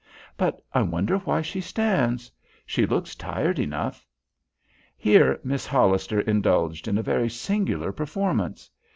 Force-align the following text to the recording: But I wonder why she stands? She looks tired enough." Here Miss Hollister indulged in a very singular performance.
But 0.35 0.63
I 0.73 0.81
wonder 0.81 1.17
why 1.19 1.43
she 1.43 1.61
stands? 1.61 2.31
She 2.65 2.87
looks 2.87 3.13
tired 3.13 3.59
enough." 3.59 4.07
Here 4.97 5.39
Miss 5.43 5.67
Hollister 5.67 6.21
indulged 6.21 6.87
in 6.87 6.97
a 6.97 7.03
very 7.03 7.29
singular 7.29 7.91
performance. 7.91 8.71